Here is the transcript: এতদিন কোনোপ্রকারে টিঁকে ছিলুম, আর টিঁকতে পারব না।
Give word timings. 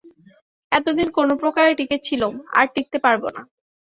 এতদিন 0.71 1.07
কোনোপ্রকারে 1.11 1.71
টিঁকে 1.75 1.97
ছিলুম, 2.03 2.33
আর 2.51 2.65
টিঁকতে 2.73 2.97
পারব 3.05 3.23
না। 3.35 3.41